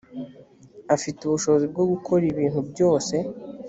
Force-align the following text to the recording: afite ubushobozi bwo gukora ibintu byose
afite 0.95 1.19
ubushobozi 1.23 1.65
bwo 1.73 1.83
gukora 1.91 2.23
ibintu 2.31 2.59
byose 2.71 3.15